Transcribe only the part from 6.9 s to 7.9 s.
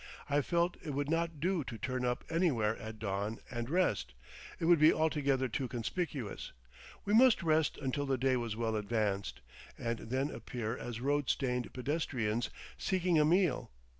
we must rest